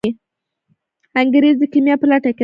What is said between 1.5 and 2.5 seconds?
د کیمیا په لټه کې دی.